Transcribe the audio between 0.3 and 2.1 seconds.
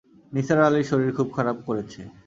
নিসার আলির শরীর খুব খারাপ করেছে।